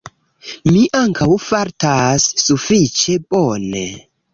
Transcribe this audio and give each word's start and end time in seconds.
Mi 0.69 0.81
ankaŭ 1.01 1.29
fartas 1.49 2.29
sufiĉe 2.49 3.23
bone 3.33 3.89